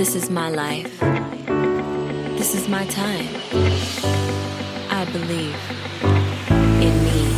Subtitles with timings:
[0.00, 0.98] This is my life.
[2.38, 3.28] This is my time.
[4.88, 5.54] I believe
[6.80, 7.29] in me.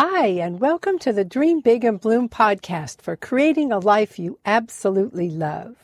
[0.00, 4.38] Hi, and welcome to the Dream Big and Bloom podcast for creating a life you
[4.46, 5.74] absolutely love.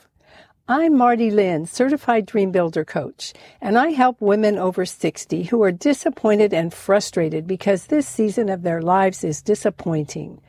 [0.68, 5.72] I'm Marty Lynn, certified dream builder coach, and I help women over 60 who are
[5.72, 10.41] disappointed and frustrated because this season of their lives is disappointing.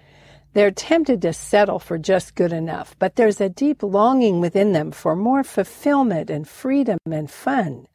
[0.53, 4.91] They're tempted to settle for just good enough, but there's a deep longing within them
[4.91, 7.87] for more fulfillment and freedom and fun.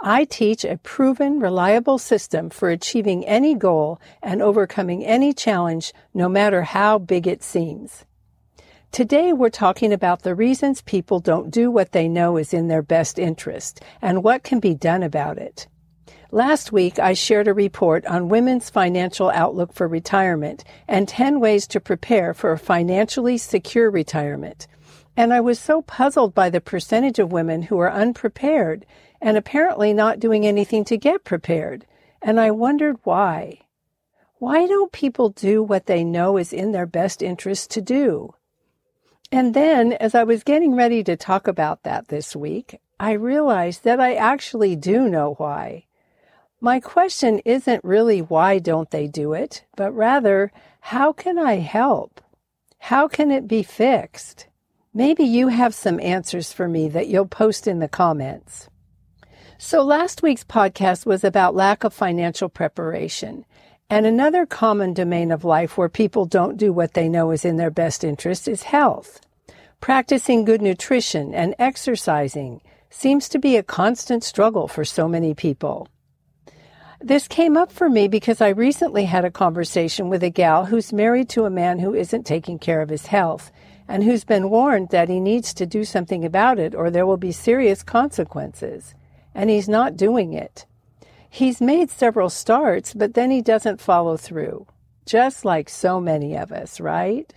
[0.00, 6.28] I teach a proven, reliable system for achieving any goal and overcoming any challenge, no
[6.28, 8.04] matter how big it seems.
[8.92, 12.80] Today we're talking about the reasons people don't do what they know is in their
[12.80, 15.66] best interest and what can be done about it.
[16.30, 21.66] Last week I shared a report on women's financial outlook for retirement and 10 ways
[21.68, 24.68] to prepare for a financially secure retirement.
[25.18, 28.86] And I was so puzzled by the percentage of women who are unprepared
[29.20, 31.86] and apparently not doing anything to get prepared.
[32.22, 33.62] And I wondered why.
[34.38, 38.36] Why don't people do what they know is in their best interest to do?
[39.32, 43.82] And then, as I was getting ready to talk about that this week, I realized
[43.82, 45.86] that I actually do know why.
[46.60, 52.20] My question isn't really why don't they do it, but rather, how can I help?
[52.78, 54.46] How can it be fixed?
[54.94, 58.68] Maybe you have some answers for me that you'll post in the comments.
[59.58, 63.44] So last week's podcast was about lack of financial preparation.
[63.90, 67.56] And another common domain of life where people don't do what they know is in
[67.56, 69.20] their best interest is health.
[69.80, 75.88] Practicing good nutrition and exercising seems to be a constant struggle for so many people.
[77.00, 80.92] This came up for me because I recently had a conversation with a gal who's
[80.92, 83.52] married to a man who isn't taking care of his health
[83.88, 87.16] and who's been warned that he needs to do something about it or there will
[87.16, 88.94] be serious consequences.
[89.34, 90.66] And he's not doing it.
[91.30, 94.66] He's made several starts, but then he doesn't follow through.
[95.06, 97.32] Just like so many of us, right?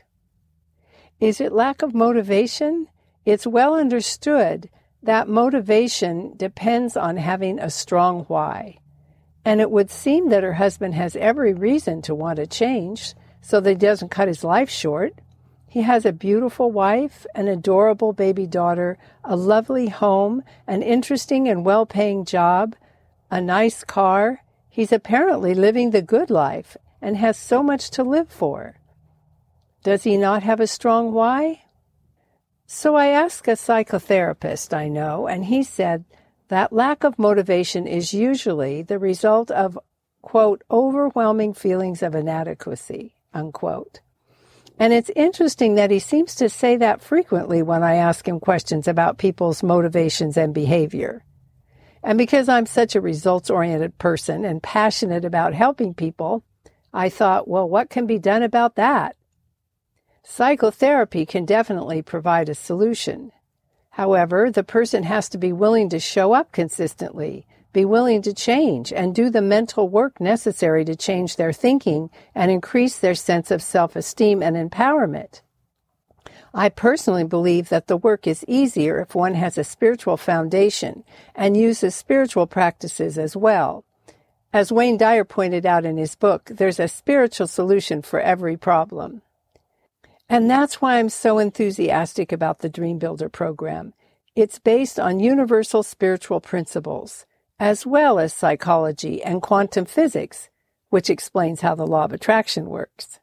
[1.20, 2.88] Is it lack of motivation?
[3.26, 4.70] It's well understood
[5.04, 8.78] that motivation depends on having a strong why.
[9.44, 13.60] And it would seem that her husband has every reason to want to change so
[13.60, 15.14] that he doesn't cut his life short.
[15.72, 21.64] He has a beautiful wife, an adorable baby daughter, a lovely home, an interesting and
[21.64, 22.76] well paying job,
[23.30, 24.44] a nice car.
[24.70, 28.82] He's apparently living the good life and has so much to live for.
[29.82, 31.62] Does he not have a strong why?
[32.68, 36.04] So I asked a psychotherapist I know, and he said
[36.50, 39.80] that lack of motivation is usually the result of,
[40.22, 44.02] quote, overwhelming feelings of inadequacy, unquote.
[44.82, 48.88] And it's interesting that he seems to say that frequently when I ask him questions
[48.88, 51.24] about people's motivations and behavior.
[52.02, 56.44] And because I'm such a results oriented person and passionate about helping people,
[56.92, 59.16] I thought, well, what can be done about that?
[60.24, 63.32] Psychotherapy can definitely provide a solution.
[63.92, 68.92] However, the person has to be willing to show up consistently, be willing to change,
[68.92, 73.62] and do the mental work necessary to change their thinking and increase their sense of
[73.62, 75.42] self esteem and empowerment.
[76.54, 81.56] I personally believe that the work is easier if one has a spiritual foundation and
[81.56, 83.86] uses spiritual practices as well.
[84.52, 89.22] As Wayne Dyer pointed out in his book, there's a spiritual solution for every problem.
[90.28, 93.94] And that's why I'm so enthusiastic about the Dream Builder program.
[94.36, 97.26] It's based on universal spiritual principles,
[97.62, 100.50] as well as psychology and quantum physics,
[100.90, 103.20] which explains how the law of attraction works.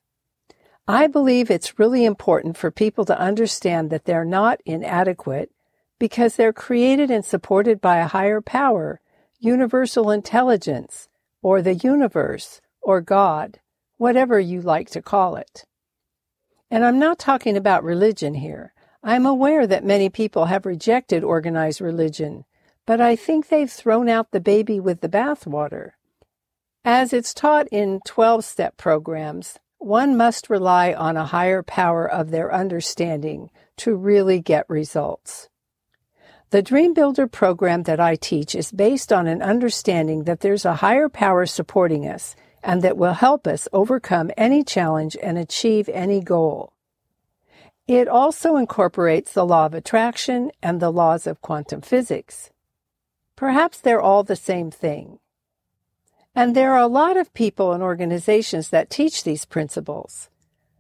[0.87, 5.50] I believe it's really important for people to understand that they're not inadequate
[5.99, 9.00] because they're created and supported by a higher power,
[9.40, 11.08] universal intelligence,
[11.43, 13.58] or the universe, or God,
[13.96, 15.64] whatever you like to call it.
[16.70, 18.73] And I'm not talking about religion here.
[19.02, 22.44] I'm aware that many people have rejected organized religion,
[22.88, 25.90] but I think they've thrown out the baby with the bathwater.
[26.87, 32.31] As it's taught in 12 step programs, one must rely on a higher power of
[32.31, 35.50] their understanding to really get results.
[36.49, 40.76] The Dream Builder program that I teach is based on an understanding that there's a
[40.76, 46.23] higher power supporting us and that will help us overcome any challenge and achieve any
[46.23, 46.73] goal.
[47.87, 52.49] It also incorporates the law of attraction and the laws of quantum physics.
[53.38, 55.20] Perhaps they're all the same thing.
[56.35, 60.29] And there are a lot of people and organizations that teach these principles.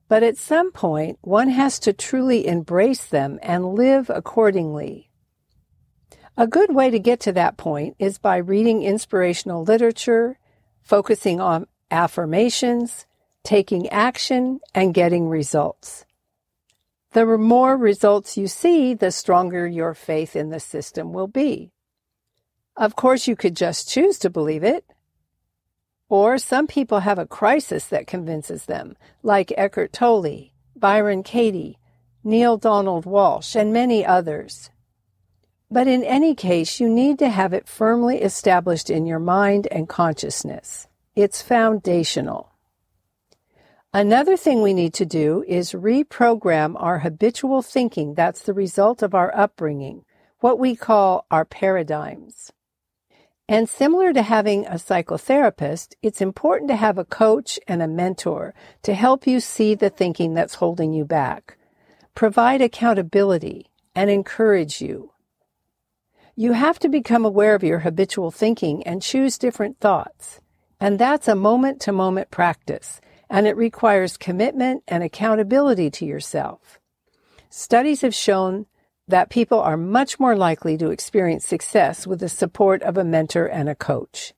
[0.08, 5.08] But at some point, one has to truly embrace them and live accordingly.
[6.36, 10.40] A good way to get to that point is by reading inspirational literature,
[10.82, 13.06] focusing on affirmations,
[13.44, 16.04] taking action, and getting results.
[17.12, 21.70] The more results you see, the stronger your faith in the system will be.
[22.78, 24.84] Of course, you could just choose to believe it.
[26.08, 31.80] Or some people have a crisis that convinces them, like Eckhart Tolle, Byron Katie,
[32.22, 34.70] Neale Donald Walsch, and many others.
[35.68, 39.88] But in any case, you need to have it firmly established in your mind and
[39.88, 40.86] consciousness.
[41.16, 42.52] It's foundational.
[43.92, 49.16] Another thing we need to do is reprogram our habitual thinking that's the result of
[49.16, 50.04] our upbringing,
[50.38, 52.52] what we call our paradigms.
[53.48, 58.54] And similar to having a psychotherapist, it's important to have a coach and a mentor
[58.82, 61.56] to help you see the thinking that's holding you back,
[62.14, 65.12] provide accountability, and encourage you.
[66.36, 70.40] You have to become aware of your habitual thinking and choose different thoughts.
[70.78, 73.00] And that's a moment to moment practice,
[73.30, 76.78] and it requires commitment and accountability to yourself.
[77.48, 78.66] Studies have shown
[79.08, 83.46] that people are much more likely to experience success with the support of a mentor
[83.46, 84.34] and a coach.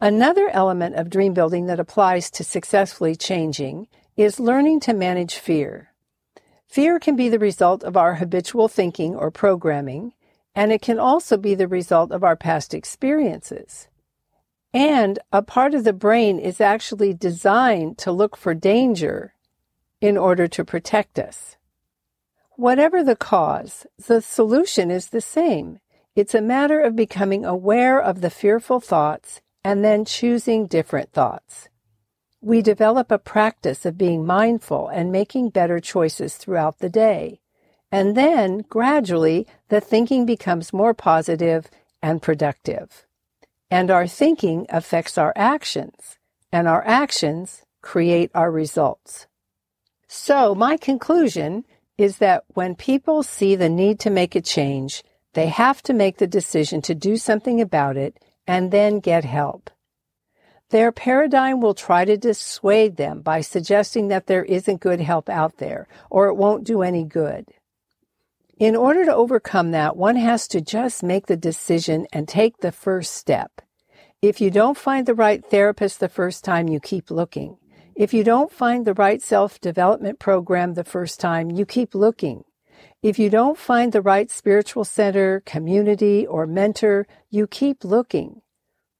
[0.00, 3.86] Another element of dream building that applies to successfully changing
[4.16, 5.92] is learning to manage fear.
[6.66, 10.14] Fear can be the result of our habitual thinking or programming,
[10.54, 13.88] and it can also be the result of our past experiences.
[14.72, 19.34] And a part of the brain is actually designed to look for danger
[20.00, 21.56] in order to protect us.
[22.56, 25.80] Whatever the cause, the solution is the same.
[26.14, 31.68] It's a matter of becoming aware of the fearful thoughts and then choosing different thoughts.
[32.40, 37.40] We develop a practice of being mindful and making better choices throughout the day.
[37.90, 41.68] And then, gradually, the thinking becomes more positive
[42.02, 43.06] and productive.
[43.70, 46.18] And our thinking affects our actions,
[46.52, 49.26] and our actions create our results.
[50.06, 51.64] So, my conclusion
[51.96, 55.02] is that when people see the need to make a change,
[55.34, 59.70] they have to make the decision to do something about it and then get help.
[60.70, 65.58] Their paradigm will try to dissuade them by suggesting that there isn't good help out
[65.58, 67.46] there or it won't do any good.
[68.58, 72.72] In order to overcome that, one has to just make the decision and take the
[72.72, 73.60] first step.
[74.22, 77.58] If you don't find the right therapist the first time, you keep looking.
[77.96, 82.42] If you don't find the right self development program the first time, you keep looking.
[83.02, 88.42] If you don't find the right spiritual center, community, or mentor, you keep looking.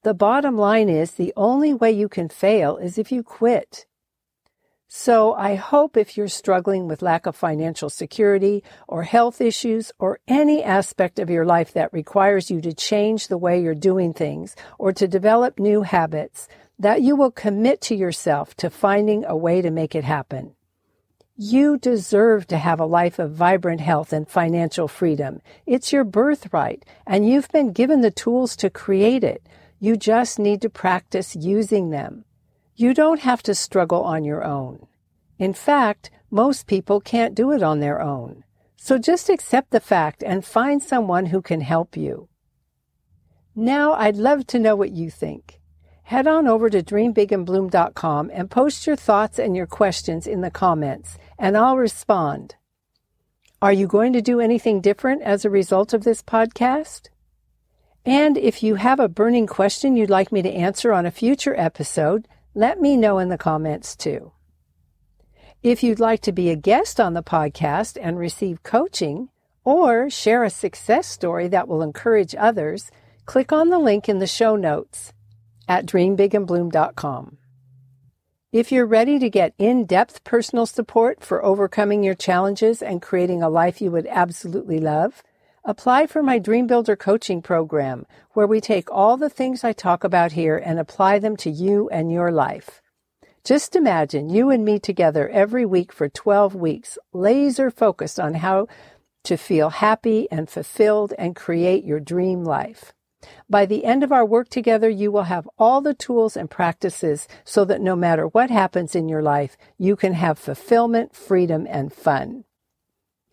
[0.04, 3.86] The bottom line is the only way you can fail is if you quit.
[4.86, 10.20] So I hope if you're struggling with lack of financial security or health issues or
[10.28, 14.54] any aspect of your life that requires you to change the way you're doing things
[14.78, 16.46] or to develop new habits,
[16.78, 20.54] that you will commit to yourself to finding a way to make it happen.
[21.36, 25.40] You deserve to have a life of vibrant health and financial freedom.
[25.66, 29.48] It's your birthright, and you've been given the tools to create it.
[29.80, 32.24] You just need to practice using them.
[32.76, 34.86] You don't have to struggle on your own.
[35.38, 38.44] In fact, most people can't do it on their own.
[38.76, 42.28] So just accept the fact and find someone who can help you.
[43.56, 45.60] Now I'd love to know what you think
[46.04, 51.18] head on over to dreambigandbloom.com and post your thoughts and your questions in the comments,
[51.38, 52.56] and I'll respond.
[53.62, 57.08] Are you going to do anything different as a result of this podcast?
[58.04, 61.58] And if you have a burning question you'd like me to answer on a future
[61.58, 64.32] episode, let me know in the comments too.
[65.62, 69.30] If you'd like to be a guest on the podcast and receive coaching
[69.64, 72.90] or share a success story that will encourage others,
[73.24, 75.14] click on the link in the show notes
[75.68, 77.38] at dreambigandbloom.com.
[78.52, 83.42] If you're ready to get in depth personal support for overcoming your challenges and creating
[83.42, 85.24] a life you would absolutely love,
[85.64, 90.04] apply for my Dream Builder coaching program, where we take all the things I talk
[90.04, 92.80] about here and apply them to you and your life.
[93.44, 98.68] Just imagine you and me together every week for 12 weeks, laser focused on how
[99.24, 102.92] to feel happy and fulfilled and create your dream life.
[103.48, 107.28] By the end of our work together, you will have all the tools and practices
[107.44, 111.92] so that no matter what happens in your life, you can have fulfillment, freedom, and
[111.92, 112.44] fun.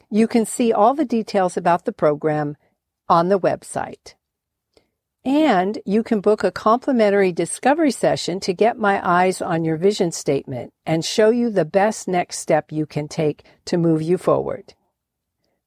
[0.09, 2.57] You can see all the details about the program
[3.07, 4.15] on the website.
[5.23, 10.11] And you can book a complimentary discovery session to get my eyes on your vision
[10.11, 14.73] statement and show you the best next step you can take to move you forward.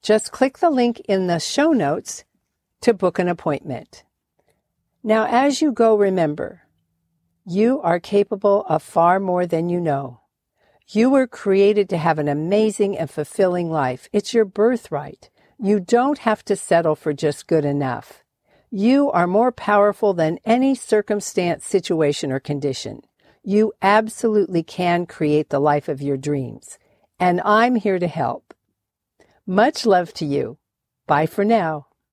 [0.03, 2.25] Just click the link in the show notes
[2.83, 4.05] to book an appointment.
[5.07, 6.63] Now, as you go, remember,
[7.45, 10.21] you are capable of far more than you know.
[10.89, 14.09] You were created to have an amazing and fulfilling life.
[14.15, 15.29] It's your birthright.
[15.59, 18.25] You don't have to settle for just good enough.
[18.71, 23.03] You are more powerful than any circumstance, situation, or condition.
[23.43, 26.79] You absolutely can create the life of your dreams.
[27.21, 28.55] And I'm here to help.
[29.47, 30.57] Much love to you.
[31.07, 31.89] Bye for now.